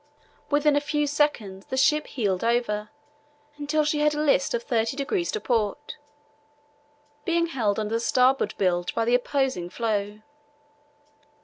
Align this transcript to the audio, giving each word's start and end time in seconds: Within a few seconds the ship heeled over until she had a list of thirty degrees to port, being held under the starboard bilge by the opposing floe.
Within 0.49 0.75
a 0.75 0.81
few 0.81 1.05
seconds 1.05 1.67
the 1.67 1.77
ship 1.77 2.07
heeled 2.07 2.43
over 2.43 2.89
until 3.59 3.83
she 3.85 3.99
had 3.99 4.15
a 4.15 4.19
list 4.19 4.55
of 4.55 4.63
thirty 4.63 4.97
degrees 4.97 5.31
to 5.33 5.39
port, 5.39 5.97
being 7.23 7.45
held 7.45 7.79
under 7.79 7.93
the 7.93 7.99
starboard 7.99 8.55
bilge 8.57 8.95
by 8.95 9.05
the 9.05 9.13
opposing 9.13 9.69
floe. 9.69 10.21